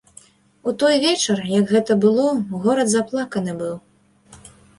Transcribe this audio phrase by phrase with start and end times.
[0.69, 2.25] У той вечар, як гэта было,
[2.65, 3.79] горад заплаканы быў.